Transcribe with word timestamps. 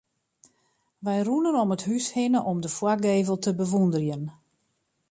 Wy 1.03 1.17
rûnen 1.27 1.59
om 1.63 1.73
it 1.75 1.85
hús 1.87 2.05
hinne 2.15 2.39
om 2.51 2.59
de 2.63 2.69
foargevel 2.77 3.37
te 3.41 3.51
bewûnderjen. 3.57 4.23